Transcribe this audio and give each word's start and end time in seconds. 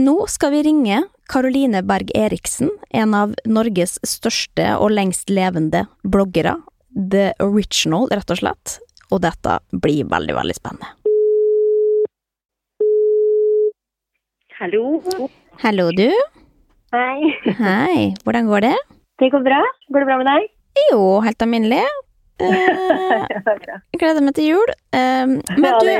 Nå 0.00 0.14
skal 0.30 0.52
vi 0.54 0.62
ringe 0.62 1.02
Caroline 1.28 1.82
Berg 1.82 2.10
Eriksen, 2.16 2.70
en 2.90 3.14
av 3.14 3.32
Norges 3.44 3.98
største 4.06 4.70
og 4.78 4.94
lengst 4.94 5.28
levende 5.28 5.82
bloggere. 6.06 6.54
The 6.94 7.32
Original, 7.44 8.06
rett 8.08 8.32
og 8.32 8.40
slett. 8.40 8.78
Og 9.10 9.20
dette 9.26 9.58
blir 9.82 10.08
veldig, 10.08 10.36
veldig 10.38 10.56
spennende. 10.56 10.88
Hallo. 14.60 15.02
Hallo, 15.64 15.90
du. 15.96 16.08
Hei. 16.94 17.34
Hei. 17.60 17.96
Hvordan 18.24 18.48
går 18.48 18.68
det? 18.70 18.76
Det 19.20 19.28
går 19.34 19.44
bra. 19.44 19.60
Går 19.92 20.04
det 20.04 20.08
bra 20.12 20.20
med 20.22 20.30
deg? 20.30 20.48
Jo, 20.86 21.02
helt 21.26 21.44
alminnelig. 21.44 21.84
Eh, 22.40 23.80
gleder 24.00 24.24
meg 24.24 24.34
til 24.38 24.46
jul. 24.52 24.72
Eh, 24.96 25.26
men 25.28 25.80
du, 25.84 25.90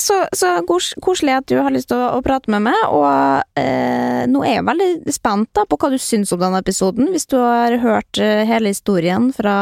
så, 0.00 0.22
så 0.36 0.54
koselig 0.68 1.34
at 1.38 1.48
du 1.50 1.58
har 1.60 1.72
lyst 1.74 1.90
til 1.92 2.00
å, 2.00 2.12
å 2.18 2.22
prate 2.24 2.50
med 2.52 2.64
meg, 2.68 2.78
og 2.90 3.42
eh, 3.60 4.22
nå 4.30 4.44
er 4.46 4.56
jeg 4.58 4.68
veldig 4.70 4.90
spent 5.14 5.50
da 5.58 5.66
på 5.68 5.78
hva 5.82 5.90
du 5.92 5.98
syns 6.02 6.32
om 6.34 6.40
denne 6.42 6.62
episoden, 6.64 7.10
hvis 7.12 7.28
du 7.30 7.36
har 7.40 7.76
hørt 7.82 8.22
eh, 8.22 8.44
hele 8.48 8.72
historien 8.72 9.30
fra, 9.36 9.56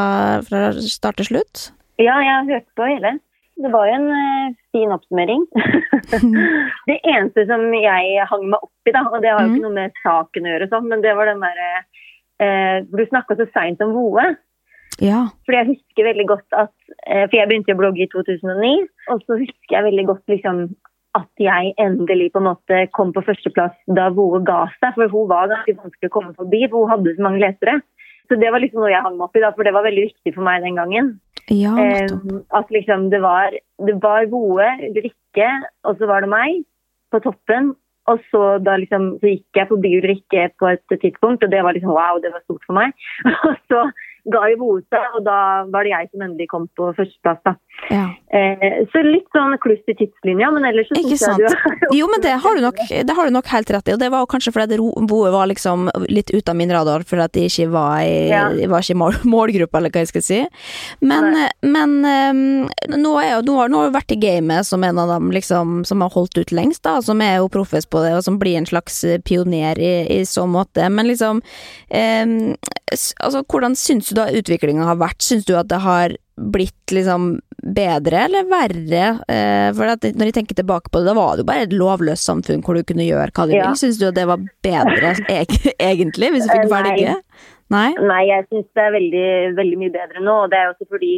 fra 0.47 0.71
start 0.81 1.21
til 1.23 1.33
slutt. 1.35 1.67
Ja, 2.01 2.17
jeg 2.23 2.33
har 2.33 2.49
hørt 2.55 2.71
på 2.79 2.87
hele. 2.89 3.17
Det 3.61 3.69
var 3.75 3.91
jo 3.91 3.97
en 3.99 4.07
eh, 4.17 4.53
fin 4.73 4.93
oppsummering. 4.95 5.43
det 6.89 6.97
eneste 7.05 7.45
som 7.51 7.67
jeg 7.77 8.25
hang 8.31 8.47
meg 8.53 8.63
opp 8.63 8.89
i, 8.89 8.95
da, 8.95 9.03
og 9.11 9.19
det 9.21 9.33
har 9.35 9.43
jo 9.45 9.51
Mhm. 9.51 9.57
ikke 9.59 9.67
noe 9.67 9.77
med 9.77 9.99
saken 10.05 10.47
å 10.47 10.53
gjøre, 10.55 10.69
sånn, 10.73 10.87
men 10.89 11.03
det 11.05 11.13
var 11.19 11.29
den 11.29 11.43
derre 11.45 11.69
eh, 12.41 12.77
Du 12.89 13.03
snakka 13.11 13.37
så 13.37 13.47
seint 13.53 13.83
om 13.85 13.93
Voe. 13.93 14.25
Ja. 15.01 15.25
Fordi 15.47 15.59
jeg 15.59 15.71
husker 15.73 16.09
veldig 16.11 16.27
godt 16.29 16.57
at 16.57 16.75
eh, 17.07 17.25
For 17.25 17.37
jeg 17.39 17.49
begynte 17.49 17.73
å 17.73 17.81
blogge 17.81 18.05
i 18.05 18.11
2009, 18.13 18.73
og 19.13 19.23
så 19.25 19.39
husker 19.41 19.77
jeg 19.77 19.87
veldig 19.89 20.07
godt 20.13 20.33
liksom 20.35 20.65
at 21.19 21.43
jeg 21.43 21.73
endelig 21.83 22.29
på 22.31 22.39
en 22.39 22.51
måte 22.53 22.85
kom 22.95 23.11
på 23.15 23.25
førsteplass 23.27 23.75
da 23.99 24.11
Voe 24.15 24.39
ga 24.47 24.61
seg. 24.77 24.95
For 24.95 25.11
hun 25.11 25.31
var 25.33 25.51
ganske 25.51 25.75
vanskelig 25.75 26.11
å 26.11 26.15
komme 26.15 26.37
forbi, 26.37 26.61
for 26.69 26.85
hun 26.85 26.93
hadde 26.95 27.17
så 27.17 27.25
mange 27.27 27.43
lesere. 27.43 27.81
Så 28.31 28.39
det 28.39 28.53
var 28.55 28.63
liksom 28.63 28.85
noe 28.85 28.93
jeg 28.93 29.03
hang 29.03 29.17
meg 29.19 29.27
opp 29.27 29.35
i, 29.35 29.43
da, 29.43 29.51
for 29.57 29.67
det 29.67 29.75
var 29.75 29.87
veldig 29.89 30.07
viktig 30.07 30.37
for 30.37 30.47
meg 30.47 30.63
den 30.63 30.79
gangen. 30.79 31.13
Ja. 31.51 31.75
Eh, 31.83 32.13
at 32.55 32.71
liksom 32.71 33.09
det 33.11 33.19
var, 33.25 33.57
det 33.83 33.97
var 34.05 34.29
Voe, 34.31 34.69
Ulrikke, 34.87 35.49
og 35.83 35.99
så 35.99 36.07
var 36.07 36.23
det 36.23 36.31
meg 36.31 36.61
på 37.11 37.23
toppen. 37.25 37.73
Og 38.11 38.23
så, 38.31 38.45
da 38.63 38.77
liksom, 38.81 39.17
så 39.21 39.33
gikk 39.35 39.59
jeg 39.59 39.71
forbi 39.71 39.91
Ulrikke 39.99 40.47
på 40.63 40.71
et 40.71 40.95
tidspunkt, 41.03 41.43
og 41.45 41.51
det 41.51 41.65
var 41.67 41.75
liksom 41.75 41.93
wow, 41.95 42.23
det 42.23 42.31
var 42.35 42.43
stort 42.47 42.65
for 42.67 42.79
meg. 42.79 42.95
Og 43.51 43.59
så 43.71 43.83
ga 44.29 44.43
jo 44.53 44.57
vote, 44.61 45.01
og 45.17 45.25
da 45.25 45.39
var 45.73 45.87
det 45.87 45.93
jeg 45.95 46.11
som 46.13 46.25
endelig 46.27 46.49
kom 46.51 46.67
på 46.77 46.91
førsteplass. 46.97 47.41
da. 47.47 47.55
Ja. 47.91 48.05
Eh, 48.37 48.83
så 48.93 49.01
litt 49.07 49.29
sånn 49.35 49.57
kluss 49.63 49.81
i 49.89 49.95
tidslinja, 49.97 50.51
men 50.55 50.67
ellers 50.69 50.91
så 50.91 50.99
Ikke 51.01 51.17
sant. 51.19 51.41
du 51.41 51.97
Jo, 51.97 52.07
men 52.11 52.21
det 52.23 52.35
har, 52.43 52.57
du 52.57 52.63
nok, 52.63 52.77
det 52.91 53.17
har 53.17 53.27
du 53.27 53.33
nok 53.35 53.49
helt 53.51 53.71
rett 53.73 53.89
i, 53.89 53.95
og 53.97 54.03
det 54.03 54.11
var 54.13 54.27
kanskje 54.31 54.53
fordi 54.55 54.77
boet 54.79 55.09
Boe 55.11 55.31
var 55.35 55.49
liksom 55.51 55.89
litt 56.09 56.31
ute 56.31 56.53
av 56.53 56.57
min 56.57 56.71
radar, 56.73 57.03
fordi 57.09 57.25
at 57.25 57.33
de 57.35 57.47
ikke 57.49 57.69
var 57.73 58.05
i, 58.05 58.29
Ja. 58.31 58.45
var 58.71 58.85
ikke 58.85 58.99
mål, 59.01 59.17
målgruppa, 59.35 59.81
eller 59.81 59.91
hva 59.95 60.05
jeg 60.05 60.13
skal 60.13 60.25
si. 60.27 60.41
Men, 61.01 61.35
men 61.65 61.97
um, 62.05 62.43
nå, 62.95 63.15
er 63.21 63.33
jo, 63.35 63.41
nå, 63.49 63.57
har, 63.59 63.73
nå 63.73 63.81
har 63.81 63.89
jeg 63.89 63.97
vært 63.97 64.15
i 64.17 64.21
gamet 64.23 64.69
som 64.69 64.85
en 64.87 65.01
av 65.01 65.09
dem 65.17 65.31
liksom, 65.35 65.81
som 65.89 66.05
har 66.05 66.13
holdt 66.15 66.39
ut 66.39 66.53
lengst, 66.55 66.85
da, 66.87 66.99
som 67.05 67.21
er 67.25 67.39
jo 67.41 67.51
proffes 67.53 67.89
på 67.89 68.05
det, 68.05 68.15
og 68.19 68.25
som 68.27 68.39
blir 68.41 68.59
en 68.61 68.69
slags 68.69 69.03
pioner 69.27 69.81
i, 69.81 69.93
i 70.21 70.21
så 70.29 70.47
måte. 70.51 70.87
Men 70.93 71.09
liksom 71.11 71.41
um, 71.43 72.37
altså, 72.93 73.43
Hvordan 73.51 73.75
syns 73.79 74.10
du 74.11 74.19
da 74.21 74.27
utviklinga 74.41 74.85
har 74.89 74.99
vært? 75.01 75.23
Syns 75.25 75.47
du 75.49 75.55
at 75.59 75.69
det 75.71 75.79
har 75.85 76.15
blitt 76.41 76.93
liksom 76.95 77.41
bedre 77.61 78.25
eller 78.27 78.47
verre? 78.51 79.05
Eh, 79.29 79.71
for 79.77 79.91
når 79.91 80.31
jeg 80.31 80.37
tenker 80.39 80.59
tilbake 80.61 80.91
på 80.93 81.01
det, 81.03 81.11
da 81.11 81.15
var 81.19 81.37
det 81.37 81.45
jo 81.45 81.49
bare 81.51 81.67
et 81.67 81.75
lovløst 81.77 82.27
samfunn 82.29 82.63
hvor 82.67 82.79
du 82.79 82.83
kunne 82.89 83.07
gjøre 83.09 83.33
hva 83.37 83.47
du 83.51 83.55
Ja. 83.57 83.69
vil. 83.71 83.77
Syns 83.81 83.99
du 84.01 84.07
at 84.09 84.15
det 84.19 84.27
var 84.31 84.39
bedre 84.65 85.15
eg 85.41 85.51
egentlig, 85.79 86.33
hvis 86.37 86.47
du 86.49 86.55
fikk 86.55 86.71
velge? 86.73 87.17
nei. 87.17 87.23
Nei? 87.71 87.91
Nei, 88.03 88.23
jeg 88.27 88.47
syns 88.51 88.67
det 88.75 88.83
er 88.83 88.95
veldig, 88.99 89.27
veldig 89.59 89.77
mye 89.79 89.93
bedre 89.95 90.25
nå. 90.27 90.39
Og 90.45 90.51
det 90.51 90.59
er 90.59 90.65
jo 90.71 90.73
også 90.75 90.89
fordi 90.91 91.13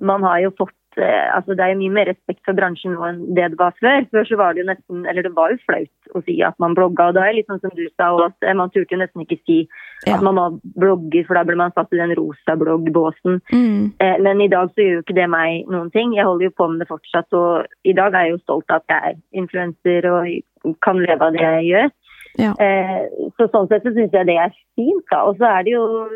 man 0.00 0.22
har 0.24 0.38
jo 0.44 0.50
fått 0.56 0.72
eh, 0.72 0.75
Altså 1.04 1.54
det 1.56 1.60
er 1.66 1.76
mye 1.78 1.92
mer 1.92 2.06
respekt 2.08 2.40
for 2.44 2.56
bransjen 2.56 2.94
nå 2.96 3.02
enn 3.08 3.18
det 3.36 3.50
det 3.52 3.58
var 3.60 3.74
før. 3.80 4.06
Før 4.10 4.24
så 4.28 4.36
var 4.40 4.54
det 4.54 4.62
jo 4.64 4.68
nesten 4.70 5.06
Eller 5.08 5.22
det 5.26 5.34
var 5.36 5.50
jo 5.52 5.58
flaut 5.66 6.14
å 6.16 6.22
si 6.24 6.38
at 6.42 6.56
man 6.62 6.74
blogga. 6.74 7.08
Og 7.10 7.14
da 7.14 7.24
er 7.26 7.32
det 7.32 7.40
litt 7.42 7.50
sånn 7.52 7.60
som 7.60 7.74
du 7.76 7.84
sa, 7.96 8.08
at 8.24 8.46
eh, 8.46 8.54
man 8.56 8.70
turte 8.70 8.96
jo 8.96 9.00
nesten 9.02 9.24
ikke 9.26 9.38
si 9.44 9.58
Ja. 10.06 10.16
at 10.16 10.22
man 10.22 10.36
var 10.36 10.56
blogger, 10.76 11.26
for 11.26 11.34
da 11.34 11.42
ble 11.44 11.56
man 11.56 11.72
satt 11.72 11.92
i 11.92 11.96
den 12.00 12.14
rosa 12.18 12.56
bloggbåsen. 12.60 13.40
Mm. 13.52 13.92
Eh, 14.00 14.16
Men 14.22 14.40
i 14.40 14.48
dag 14.48 14.68
så 14.74 14.80
gjør 14.84 14.94
jo 14.98 15.02
ikke 15.04 15.14
det 15.20 15.28
meg 15.30 15.66
noen 15.68 15.90
ting. 15.92 16.14
Jeg 16.14 16.24
holder 16.24 16.44
jo 16.50 16.56
på 16.56 16.68
med 16.70 16.80
det 16.80 16.88
fortsatt. 16.88 17.32
Og 17.32 17.66
i 17.84 17.92
dag 17.96 18.14
er 18.14 18.26
jeg 18.28 18.36
jo 18.36 18.42
stolt 18.44 18.70
av 18.70 18.82
at 18.82 18.88
jeg 18.88 19.02
er 19.12 19.40
influenser 19.42 20.10
og 20.12 20.76
kan 20.82 20.98
leve 21.00 21.20
av 21.22 21.32
det 21.32 21.40
jeg 21.44 21.64
gjør. 21.72 21.90
Ja. 22.38 22.52
Eh, 22.60 23.08
Så 23.38 23.48
sånn 23.52 23.68
sett 23.68 23.82
så 23.84 23.92
syns 23.94 24.12
jeg 24.12 24.26
det 24.26 24.36
er 24.36 24.52
fint. 24.76 25.04
da. 25.10 25.22
Og 25.24 25.36
så 25.38 25.44
er 25.48 25.62
det 25.64 25.72
jo 25.72 26.08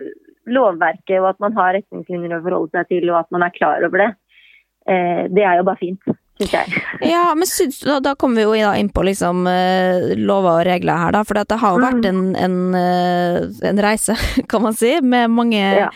lovverket 0.51 1.21
og 1.21 1.29
at 1.35 1.41
man 1.43 1.53
har 1.57 1.75
retningslinjer 1.77 2.39
å 2.39 2.43
forholde 2.45 2.71
seg 2.75 2.89
til, 2.89 3.11
og 3.13 3.21
at 3.21 3.31
man 3.35 3.45
er 3.47 3.53
klar 3.57 3.85
over 3.87 3.99
det. 4.03 4.11
Eh, 4.91 5.23
Det 5.31 5.45
er 5.47 5.61
jo 5.61 5.67
bare 5.69 5.79
fint, 5.81 6.11
syns 6.41 6.53
jeg. 6.57 6.81
Ja, 7.11 7.31
men 7.37 7.47
synes, 7.49 7.79
da, 7.87 7.99
da 8.05 8.13
kommer 8.19 8.41
vi 8.41 8.61
jo 8.61 8.71
inn 8.77 8.89
på 8.93 9.03
liksom 9.07 9.47
eh, 9.49 10.11
lover 10.19 10.59
og 10.61 10.67
regler 10.69 10.99
her, 11.01 11.15
da. 11.17 11.21
For 11.25 11.39
det 11.39 11.57
har 11.63 11.77
jo 11.77 11.81
vært 11.85 12.09
en, 12.09 12.21
en, 12.37 12.57
eh, 12.77 13.39
en 13.71 13.81
reise, 13.85 14.17
kan 14.51 14.65
man 14.65 14.77
si, 14.77 14.97
med 15.05 15.31
mange 15.33 15.61
Ja. 15.61 15.89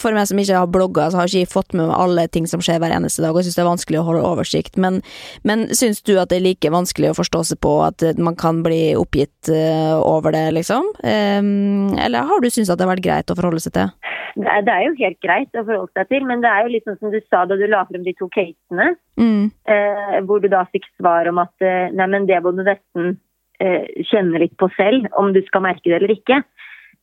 For 0.00 0.14
meg 0.16 0.24
som 0.30 0.38
ikke 0.40 0.56
har 0.62 0.70
blogga, 0.72 1.10
så 1.12 1.18
har 1.20 1.28
ikke 1.28 1.42
jeg 1.42 1.50
fått 1.52 1.74
med 1.76 1.90
meg 1.90 1.96
alle 2.00 2.24
ting 2.32 2.46
som 2.48 2.62
skjer 2.64 2.78
hver 2.80 2.94
eneste 2.96 3.20
dag, 3.24 3.36
og 3.36 3.44
syns 3.44 3.58
det 3.58 3.64
er 3.64 3.68
vanskelig 3.68 4.00
å 4.00 4.06
holde 4.06 4.22
oversikt. 4.24 4.78
Men, 4.80 5.02
men 5.44 5.66
syns 5.76 6.00
du 6.06 6.14
at 6.20 6.30
det 6.32 6.38
er 6.38 6.46
like 6.46 6.72
vanskelig 6.72 7.10
å 7.12 7.18
forstå 7.18 7.42
seg 7.50 7.60
på 7.64 7.74
at 7.84 8.04
man 8.16 8.38
kan 8.40 8.62
bli 8.64 8.94
oppgitt 8.96 9.50
over 9.52 10.32
det, 10.32 10.46
liksom? 10.56 10.88
Eller 11.04 12.30
har 12.30 12.40
du 12.40 12.48
syntes 12.48 12.72
at 12.72 12.80
det 12.80 12.86
har 12.86 12.94
vært 12.94 13.04
greit 13.04 13.32
å 13.32 13.36
forholde 13.36 13.60
seg 13.66 13.76
til? 13.76 13.92
Det 14.36 14.48
er, 14.52 14.64
det 14.66 14.72
er 14.72 14.82
jo 14.84 14.96
helt 14.98 15.20
greit 15.24 15.56
å 15.56 15.64
forholde 15.64 15.92
seg 15.96 16.10
til, 16.12 16.26
men 16.28 16.42
det 16.44 16.50
er 16.50 16.66
jo 16.66 16.72
litt 16.74 16.88
sånn 16.88 16.98
som 17.00 17.12
du 17.14 17.20
sa 17.24 17.44
da 17.48 17.56
du 17.56 17.64
la 17.72 17.84
frem 17.88 18.04
de 18.04 18.12
to 18.18 18.28
casene. 18.34 18.90
Mm. 19.16 19.46
eh, 19.72 20.18
hvor 20.28 20.42
du 20.44 20.50
da 20.52 20.66
fikk 20.68 20.84
svar 20.98 21.28
om 21.30 21.40
at 21.40 21.64
eh, 21.64 21.88
nei, 21.96 22.08
men 22.12 22.28
det 22.28 22.42
må 22.44 22.52
du 22.52 22.60
nesten 22.66 23.16
eh, 23.60 23.88
kjenne 24.10 24.42
litt 24.42 24.56
på 24.60 24.68
selv, 24.76 25.08
om 25.16 25.32
du 25.32 25.40
skal 25.46 25.64
merke 25.64 25.88
det 25.88 25.96
eller 26.00 26.12
ikke. 26.18 26.42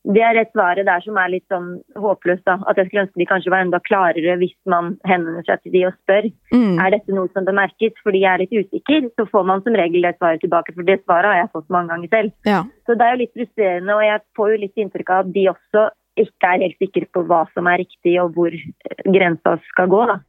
Det 0.04 0.20
er 0.20 0.36
et 0.36 0.52
svaret 0.52 0.84
der 0.84 1.00
som 1.00 1.16
er 1.16 1.32
litt 1.32 1.46
sånn 1.48 1.78
håpløst. 1.96 2.44
da, 2.44 2.58
At 2.68 2.78
jeg 2.78 2.90
skulle 2.90 3.06
ønske 3.06 3.22
de 3.22 3.28
kanskje 3.30 3.52
var 3.54 3.64
enda 3.64 3.80
klarere 3.80 4.36
hvis 4.42 4.56
man 4.68 4.98
henvender 5.08 5.46
seg 5.48 5.64
til 5.64 5.72
de 5.78 5.86
og 5.88 5.96
spør 5.96 6.28
Mm. 6.54 6.78
er 6.78 6.92
dette 6.92 7.16
noe 7.16 7.30
som 7.34 7.46
bemerkes, 7.48 7.94
merkes. 7.94 8.04
Fordi 8.04 8.20
jeg 8.20 8.34
er 8.34 8.44
litt 8.44 8.68
usikker, 8.68 9.10
så 9.16 9.26
får 9.32 9.46
man 9.48 9.64
som 9.64 9.74
regel 9.74 10.04
det 10.04 10.18
svaret 10.20 10.42
tilbake. 10.44 10.76
For 10.76 10.84
det 10.84 11.00
svaret 11.06 11.32
har 11.32 11.38
jeg 11.40 11.54
fått 11.54 11.70
mange 11.70 11.90
ganger 11.90 12.10
selv. 12.12 12.32
Ja. 12.46 12.64
Så 12.86 12.98
det 13.00 13.02
er 13.02 13.16
jo 13.16 13.22
litt 13.24 13.34
frustrerende, 13.34 13.96
og 13.96 14.04
jeg 14.04 14.22
får 14.36 14.52
jo 14.52 14.62
litt 14.66 14.76
inntrykk 14.76 15.10
av 15.10 15.20
at 15.24 15.34
de 15.34 15.48
også 15.50 15.90
ikke 16.18 16.46
er 16.54 16.62
helt 16.68 16.78
sikre 16.82 17.08
på 17.14 17.24
hva 17.28 17.44
som 17.54 17.68
er 17.68 17.82
riktig, 17.84 18.18
og 18.22 18.34
hvor 18.36 18.54
eh, 18.54 19.04
grensa 19.12 19.58
skal 19.72 19.88
gå. 19.92 20.06
da. 20.08 20.20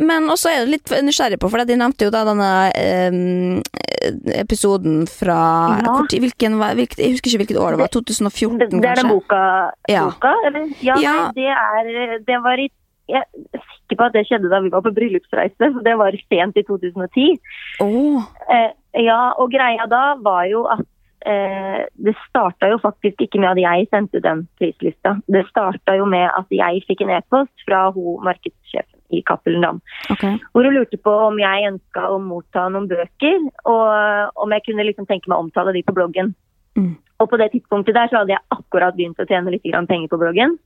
Men 0.00 0.24
også 0.32 0.48
er 0.48 0.54
jeg 0.62 0.68
litt 0.72 0.88
nysgjerrig 1.04 1.36
på, 1.42 1.50
for 1.52 1.64
de 1.68 1.76
nevnte 1.76 2.06
jo 2.06 2.10
da 2.14 2.22
denne 2.24 2.50
eh, 2.72 4.40
episoden 4.40 5.06
fra 5.06 5.78
Ja. 5.84 5.96
tid- 6.08 6.20
hvilken, 6.24 6.58
Jeg 6.96 7.12
husker 7.12 7.28
ikke 7.30 7.40
hvilket 7.44 7.60
år 7.60 7.70
det 7.76 7.80
var. 7.80 7.88
2014, 7.88 8.58
Det, 8.58 8.70
det 8.70 8.84
er 8.90 8.94
den 9.02 9.08
boka, 9.08 9.70
Ja. 9.88 10.04
boka 10.08 10.32
eller? 10.46 10.68
Ja, 10.80 10.94
Ja. 10.98 11.12
Nei, 11.12 11.32
det 11.34 11.50
er 11.50 12.18
Det 12.24 12.42
var 12.42 12.56
i 12.58 12.68
Jeg 13.08 13.20
er 13.52 13.58
sikker 13.60 13.96
på 13.98 14.04
at 14.06 14.12
det 14.12 14.26
skjedde 14.28 14.48
da 14.48 14.60
vi 14.60 14.70
var 14.70 14.80
på 14.80 14.94
bryllupsreise, 14.94 15.58
så 15.58 15.82
det 15.84 15.98
var 15.98 16.12
sent 16.30 16.56
i 16.56 16.62
2010. 16.62 17.38
Åh, 17.80 18.22
Eh, 18.48 18.70
ja, 19.04 19.32
og 19.38 19.50
greia 19.50 19.86
da 19.90 20.14
var 20.22 20.44
jo 20.46 20.64
at 20.66 20.78
eh, 21.26 21.82
det 22.06 22.14
starta 22.28 22.68
jo 22.72 22.78
faktisk 22.82 23.24
ikke 23.24 23.40
med 23.42 23.52
at 23.52 23.62
jeg 23.62 23.88
sendte 23.90 24.22
den 24.24 24.44
prislista. 24.60 25.16
Det 25.26 25.44
starta 25.48 25.96
jo 25.98 26.06
med 26.08 26.28
at 26.28 26.50
jeg 26.54 26.82
fikk 26.88 27.04
en 27.04 27.14
e-post 27.18 27.66
fra 27.66 27.88
ho 27.94 28.18
markedssjefen 28.24 28.98
i 29.12 29.22
Cappelen 29.28 29.64
Dam. 29.64 29.80
Okay. 30.10 30.38
Hvor 30.52 30.64
hun 30.66 30.76
lurte 30.76 30.96
på 30.96 31.14
om 31.28 31.40
jeg 31.40 31.68
ønska 31.68 32.06
å 32.08 32.18
motta 32.22 32.68
noen 32.72 32.88
bøker, 32.90 33.42
og 33.68 34.42
om 34.44 34.54
jeg 34.56 34.66
kunne 34.68 34.86
liksom 34.88 35.08
tenke 35.08 35.28
meg 35.28 35.38
å 35.38 35.46
omtale 35.46 35.74
de 35.76 35.84
på 35.86 35.94
bloggen. 35.96 36.32
Mm. 36.78 36.94
Og 37.20 37.28
på 37.30 37.38
det 37.38 37.52
tidspunktet 37.52 37.96
der 37.96 38.08
så 38.10 38.22
hadde 38.22 38.34
jeg 38.34 38.46
akkurat 38.54 38.96
begynt 38.96 39.20
å 39.20 39.28
tjene 39.28 39.52
litt 39.52 39.66
grann 39.68 39.88
penger 39.90 40.10
på 40.12 40.20
bloggen. 40.22 40.56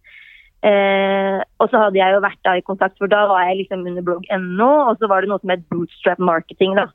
Eh, 0.65 1.39
og 1.61 1.69
så 1.71 1.83
hadde 1.83 2.01
jeg 2.01 2.15
jo 2.15 2.23
vært 2.25 2.41
da 2.47 2.57
i 2.57 2.65
kontakt, 2.65 2.97
for 2.99 3.11
da 3.13 3.27
var 3.31 3.45
jeg 3.49 3.61
liksom 3.61 3.85
under 3.87 4.05
blogg.no, 4.07 4.71
og 4.89 5.01
så 5.01 5.11
var 5.11 5.23
det 5.23 5.31
noe 5.31 5.43
som 5.43 5.53
het 5.53 5.67
bootstrap 5.73 6.23
marketing, 6.23 6.79
da. 6.79 6.89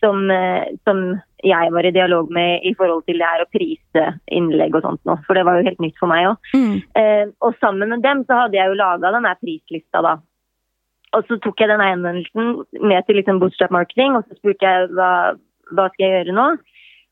Som, 0.00 0.30
eh, 0.32 0.70
som 0.88 1.00
jeg 1.44 1.72
var 1.72 1.84
i 1.84 1.92
dialog 1.92 2.30
med 2.32 2.64
i 2.64 2.72
forhold 2.76 3.02
til 3.04 3.20
det 3.20 3.28
her 3.28 3.42
å 3.44 3.50
prise 3.52 4.04
innlegg 4.32 4.76
og 4.78 4.84
sånt 4.86 5.02
nå. 5.08 5.18
For 5.26 5.36
det 5.36 5.44
var 5.48 5.58
jo 5.58 5.66
helt 5.68 5.82
nytt 5.84 6.00
for 6.00 6.08
meg 6.08 6.30
òg. 6.30 6.50
Mm. 6.56 6.74
Eh, 7.00 7.26
og 7.44 7.56
sammen 7.60 7.92
med 7.92 8.04
dem 8.04 8.24
så 8.28 8.42
hadde 8.42 8.56
jeg 8.56 8.72
jo 8.72 8.80
laga 8.80 9.12
den 9.12 9.28
her 9.28 9.38
prislista, 9.40 10.02
da. 10.04 10.16
Og 11.16 11.26
så 11.26 11.40
tok 11.42 11.60
jeg 11.60 11.70
den 11.72 11.82
henvendelsen 11.82 12.50
med 12.80 13.06
til 13.06 13.18
liksom 13.18 13.40
Bootstrap 13.42 13.72
Marketing, 13.74 14.16
og 14.16 14.26
så 14.26 14.38
spurte 14.38 14.68
jeg 14.68 14.90
hva, 14.94 15.12
hva 15.74 15.88
skal 15.90 16.06
jeg 16.06 16.12
gjøre 16.18 16.36
nå. 16.36 16.50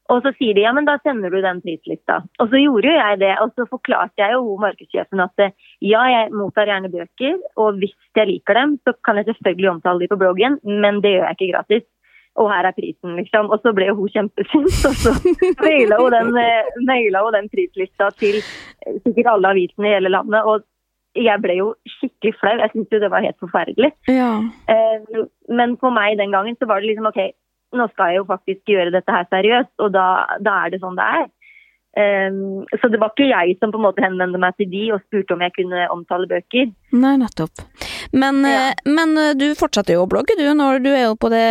Og 0.08 0.22
så 0.24 0.32
sier 0.38 0.56
de 0.56 0.62
ja, 0.64 0.70
men 0.72 0.86
da 0.88 0.94
sender 1.02 1.32
du 1.32 1.42
den 1.44 1.60
prislista. 1.60 2.22
Og 2.40 2.48
så 2.48 2.60
gjorde 2.62 2.88
jo 2.88 2.96
jeg 2.96 3.18
det, 3.20 3.34
og 3.42 3.52
så 3.58 3.66
forklarte 3.68 4.22
jeg 4.22 4.38
jo 4.38 4.56
markedssjefen 4.62 5.20
at 5.20 5.42
ja, 5.44 6.04
jeg 6.14 6.30
mottar 6.32 6.70
gjerne 6.70 6.88
bøker, 6.92 7.36
og 7.60 7.82
hvis 7.82 7.96
jeg 8.16 8.30
liker 8.30 8.56
dem, 8.56 8.78
så 8.88 8.94
kan 9.04 9.20
jeg 9.20 9.28
selvfølgelig 9.28 9.72
omtale 9.74 10.00
de 10.00 10.08
på 10.08 10.20
bloggen, 10.20 10.56
men 10.64 11.02
det 11.04 11.12
gjør 11.12 11.26
jeg 11.26 11.38
ikke 11.38 11.52
gratis. 11.52 11.86
Og 12.38 12.50
her 12.52 12.68
er 12.68 12.76
prisen, 12.76 13.16
liksom. 13.18 13.50
Og 13.52 13.62
så 13.64 13.74
ble 13.76 13.90
hun 13.92 14.10
kjempesint, 14.14 14.74
og 14.88 14.96
så 15.02 15.12
naila 15.64 16.00
hun 16.00 16.14
den, 16.14 16.34
eh, 16.42 17.30
den 17.36 17.48
prislista 17.52 18.10
til 18.22 18.40
eh, 18.40 18.98
sikkert 19.04 19.32
alle 19.34 19.54
avisene 19.54 19.90
i 19.90 19.96
hele 19.96 20.12
landet. 20.14 20.42
og 20.44 20.66
jeg 21.18 21.40
ble 21.42 21.56
jo 21.58 21.72
skikkelig 21.96 22.34
flau. 22.38 22.54
Jeg 22.60 22.70
syntes 22.72 22.94
jo 22.94 23.02
det 23.02 23.10
var 23.10 23.24
helt 23.24 23.38
forferdelig. 23.42 23.90
Ja. 24.06 24.32
Eh, 24.70 25.24
men 25.50 25.74
for 25.80 25.90
meg 25.94 26.18
den 26.20 26.34
gangen 26.36 26.56
så 26.60 26.68
var 26.70 26.80
det 26.80 26.92
liksom 26.92 27.08
OK, 27.10 27.20
nå 27.76 27.88
skal 27.92 28.12
jeg 28.12 28.20
jo 28.20 28.28
faktisk 28.28 28.70
gjøre 28.70 28.94
dette 28.94 29.12
her 29.12 29.26
seriøst, 29.32 29.74
og 29.84 29.92
da, 29.96 30.06
da 30.44 30.60
er 30.64 30.72
det 30.72 30.82
sånn 30.84 30.98
det 30.98 31.08
er. 31.20 31.26
Um, 31.96 32.66
så 32.78 32.90
det 32.92 33.00
var 33.00 33.10
ikke 33.14 33.26
jeg 33.30 33.56
som 33.58 33.72
på 33.72 33.78
en 33.80 33.86
måte 33.88 34.02
henvendte 34.04 34.38
meg 34.38 34.54
til 34.60 34.68
de 34.70 34.82
og 34.94 35.00
spurte 35.06 35.34
om 35.34 35.40
jeg 35.42 35.54
kunne 35.56 35.86
omtale 35.90 36.28
bøker. 36.30 36.68
Nei, 36.94 37.14
nettopp. 37.18 37.64
Men, 38.12 38.42
Ja. 38.46 38.70
eh, 38.70 38.74
men 38.86 39.16
eh, 39.18 39.32
du 39.34 39.46
fortsetter 39.58 39.96
jo 39.96 40.04
å 40.04 40.08
blogge, 40.08 40.36
du, 40.38 40.44
når 40.54 40.78
du 40.84 40.90
er 40.92 41.02
jo 41.08 41.16
på 41.20 41.28
det 41.32 41.42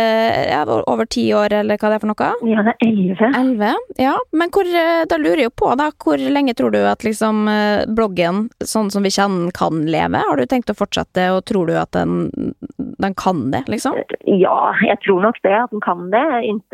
ja, 0.48 0.62
over 0.64 1.06
ti 1.06 1.26
år, 1.36 1.52
eller 1.60 1.76
hva 1.78 1.90
det 1.90 1.98
er 1.98 2.02
for 2.02 2.10
noe? 2.10 2.30
Ja, 2.48 2.64
det 2.66 2.72
er 2.74 2.86
elleve. 2.88 3.28
Elleve? 3.38 3.72
Ja, 3.98 4.14
men 4.32 4.50
hvor, 4.54 4.66
eh, 4.66 5.04
da 5.10 5.18
lurer 5.20 5.42
jeg 5.42 5.50
jo 5.50 5.54
på, 5.62 5.72
da, 5.78 5.90
hvor 6.02 6.18
lenge 6.18 6.54
tror 6.58 6.72
du 6.74 6.80
at 6.86 7.04
liksom 7.06 7.44
bloggen, 7.94 8.48
sånn 8.64 8.90
som 8.94 9.04
vi 9.06 9.12
kjenner 9.14 9.52
kan 9.54 9.84
leve? 9.90 10.22
Har 10.26 10.36
du 10.40 10.46
tenkt 10.46 10.70
å 10.72 10.78
fortsette, 10.78 11.28
og 11.36 11.44
tror 11.50 11.68
du 11.68 11.76
at 11.78 11.92
den, 11.92 12.54
den 12.98 13.14
kan 13.14 13.44
det, 13.52 13.60
liksom? 13.70 13.94
Ja, 14.26 14.72
jeg 14.82 14.98
tror 15.04 15.22
nok 15.22 15.36
det, 15.44 15.52
at 15.54 15.70
den 15.70 15.82
kan 15.84 16.08
det. 16.10 16.22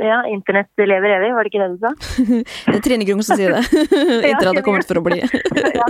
Ja, 0.00 0.22
internett 0.32 0.70
lever 0.80 1.18
evig, 1.18 1.32
var 1.36 1.44
det 1.44 1.52
ikke 1.52 1.64
det 1.64 1.74
du 1.74 1.82
sa? 1.84 1.92
Det 2.72 2.78
er 2.78 2.84
Trine 2.86 3.04
Grung 3.08 3.20
som 3.26 3.36
sier 3.36 3.52
det. 3.58 3.64
Internett 4.30 4.60
det 4.60 4.64
kommet 4.64 4.88
for 4.88 5.00
å 5.00 5.04
bli. 5.04 5.20
ja. 5.20 5.88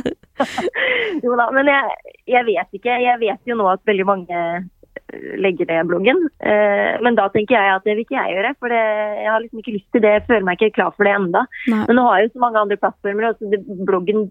Jo 1.23 1.37
da, 1.39 1.47
men 1.55 1.71
jeg, 1.71 1.99
jeg 2.35 2.49
vet 2.51 2.81
ikke. 2.81 2.97
Jeg 3.05 3.21
vet 3.23 3.51
jo 3.53 3.59
nå 3.61 3.69
at 3.71 3.85
veldig 3.87 4.07
mange 4.09 4.41
eh, 4.41 5.29
legger 5.39 5.71
ned 5.71 5.87
bloggen. 5.93 6.25
Eh, 6.43 6.99
Men 7.05 7.15
da 7.19 7.29
tenker 7.35 7.55
jeg 7.55 7.77
at 7.77 7.87
det 7.87 7.95
vil 7.95 8.03
ikke 8.07 8.19
jeg 8.19 8.35
gjøre, 8.35 8.53
for 8.59 8.75
det, 8.75 8.83
jeg 9.23 9.31
har 9.31 9.45
liksom 9.45 9.63
ikke 9.63 9.77
lyst 9.77 9.89
til 9.95 10.03
det. 10.05 10.17
Jeg 10.19 10.27
føler 10.33 10.49
meg 10.51 10.59
ikke 10.59 10.77
klar 10.81 10.91
for 10.97 11.07
det 11.07 11.15
enda. 11.15 11.45
Nei. 11.71 11.85
Men 11.87 12.01
nå 12.01 12.09
har 12.09 12.19
jeg 12.19 12.29
jo 12.31 12.35
så 12.35 12.45
mange 12.49 12.63
andre 12.67 12.81
plattformer, 12.83 13.31
og 13.31 13.39
så 13.39 13.55
det, 13.55 13.63
bloggen 13.87 14.27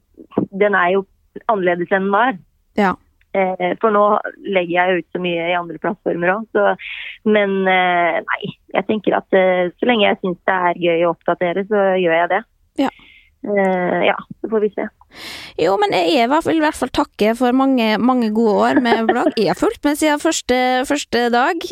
den 0.51 0.75
er 0.83 0.91
jo 0.97 1.05
annerledes 1.47 1.95
enn 1.95 2.09
den 2.09 2.13
var. 2.13 2.35
Ja. 2.79 2.93
Eh, 3.33 3.71
For 3.81 3.93
nå 3.93 4.03
legger 4.45 4.73
jeg 4.75 4.99
ut 5.01 5.15
så 5.15 5.21
mye 5.21 5.47
i 5.49 5.55
andre 5.57 5.79
plattformer 5.81 6.35
òg, 6.35 6.43
så 6.53 6.75
Men 7.25 7.63
eh, 7.69 8.19
nei, 8.21 8.51
jeg 8.77 8.89
tenker 8.89 9.17
at 9.17 9.37
eh, 9.37 9.71
så 9.73 9.89
lenge 9.89 10.05
jeg 10.05 10.21
syns 10.21 10.43
det 10.45 10.59
er 10.69 10.83
gøy 10.83 11.07
å 11.07 11.15
oppdatere, 11.15 11.65
så 11.69 11.87
gjør 12.01 12.19
jeg 12.21 12.31
det. 12.35 12.45
Ja. 12.85 12.93
Ja, 13.43 14.13
så 14.39 14.47
får 14.47 14.61
vi 14.63 14.69
se. 14.71 14.85
Jo, 15.59 15.73
men 15.75 15.91
jeg 15.91 16.29
vil 16.31 16.61
i 16.61 16.61
hvert 16.63 16.77
fall 16.79 16.93
takke 16.95 17.33
for 17.35 17.51
mange, 17.51 17.89
mange 17.99 18.29
gode 18.31 18.53
år 18.69 18.79
med 18.85 19.01
blogg. 19.09 19.35
Jeg 19.35 19.49
har 19.51 19.59
fulgt 19.59 19.83
med 19.83 19.99
siden 19.99 20.21
første, 20.23 20.59
første 20.87 21.25
dag, 21.33 21.67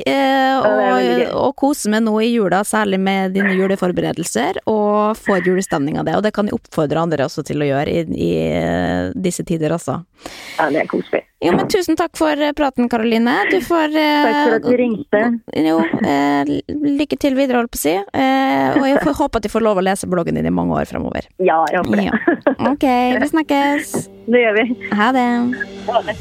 og, 0.67 1.31
og 1.45 1.55
koser 1.63 1.95
meg 1.95 2.03
nå 2.03 2.17
i 2.27 2.33
jula, 2.33 2.59
særlig 2.67 2.99
med 2.99 3.31
dine 3.39 3.55
juleforberedelser, 3.55 4.59
og 4.67 5.15
får 5.23 5.47
julestemning 5.47 5.95
av 6.03 6.11
det. 6.11 6.19
Og 6.19 6.27
det 6.27 6.35
kan 6.35 6.51
jeg 6.51 6.59
oppfordre 6.59 7.07
andre 7.07 7.31
også 7.31 7.47
til 7.47 7.63
å 7.63 7.71
gjøre 7.71 8.01
i, 8.01 8.05
i 8.19 8.31
disse 9.15 9.47
tider 9.47 9.79
også. 9.79 10.01
Ja, 10.59 10.67
det 10.67 10.83
er 10.83 10.91
koselig. 10.91 11.23
Jo, 11.41 11.55
men 11.57 11.65
tusen 11.73 11.97
takk 11.97 12.13
for 12.19 12.37
eh, 12.37 12.51
praten, 12.53 12.85
Karoline. 12.89 13.33
Du 13.49 13.57
får 13.65 13.95
eh, 13.97 14.25
Takk 14.27 14.35
for 14.37 14.57
at 14.59 14.67
du 14.67 14.75
ringte. 14.77 15.21
Jo, 15.57 15.79
eh, 16.05 16.51
lykke 16.69 17.17
til 17.17 17.33
videre, 17.39 17.63
holdt 17.63 17.73
på 17.73 17.79
å 17.79 17.81
si. 17.81 17.95
Eh, 17.97 18.77
og 18.77 18.85
jeg 18.85 19.01
får 19.01 19.17
håpe 19.23 19.41
at 19.41 19.47
du 19.47 19.49
får 19.49 19.65
lov 19.65 19.81
å 19.81 19.85
lese 19.89 20.09
bloggen 20.11 20.37
din 20.37 20.45
i 20.51 20.53
mange 20.53 20.77
år 20.77 20.85
fremover. 20.91 21.25
Ja, 21.41 21.63
jeg 21.73 21.81
håper 21.81 21.97
det. 21.97 22.07
Ja. 22.11 22.55
Ok, 22.71 22.87
vi 23.17 23.33
snakkes. 23.33 23.97
Det 24.29 24.45
gjør 24.45 24.61
vi. 24.61 24.69
Ha 25.01 25.11
det. 25.17 25.27
Ha 25.89 26.05
det. 26.05 26.17